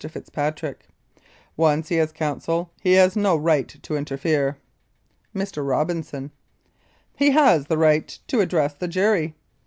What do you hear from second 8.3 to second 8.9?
address the